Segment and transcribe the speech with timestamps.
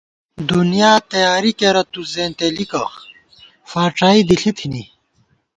[0.49, 2.83] دُنیا تیاری کېرہ تُو زېنتېلِکہ،
[3.69, 4.83] فاڄائی دِݪی تھنی